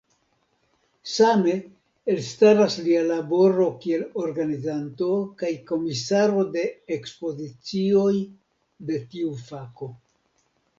Same, 1.15 1.51
elstaras 2.13 2.77
lia 2.87 3.03
laboro 3.11 3.67
kiel 3.83 4.07
organizanto 4.23 5.11
kaj 5.43 5.53
komisaro 5.73 6.49
de 6.57 6.65
ekspozicioj 6.99 8.13
de 8.91 9.01
tiu 9.15 9.33
fako. 9.51 9.95